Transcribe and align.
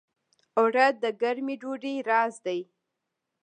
اوړه 0.59 0.85
د 1.03 1.03
ګرمې 1.21 1.55
ډوډۍ 1.61 1.95
راز 2.09 2.33
دي 2.45 2.59